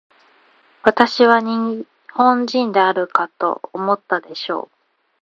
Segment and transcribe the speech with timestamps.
[0.81, 4.75] 私は日本人であるかと思ったでしょう。